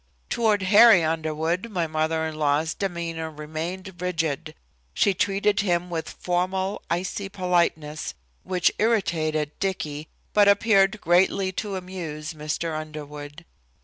[0.31, 4.55] Toward Harry Underwood my mother in law's demeanor remained rigid.
[4.95, 12.33] She treated him with formal, icy politeness which irritated Dicky, but appeared greatly to amuse
[12.33, 12.75] Mr.
[12.75, 13.45] Underwood.